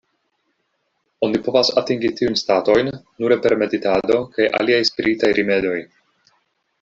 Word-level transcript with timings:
Oni 1.27 1.41
povas 1.47 1.69
atingi 1.81 2.11
tiujn 2.21 2.39
statojn 2.41 2.89
nure 3.25 3.37
per 3.45 3.57
meditado 3.65 4.17
kaj 4.39 4.49
aliaj 4.61 4.81
spiritaj 4.93 5.31
rimedoj. 5.41 5.77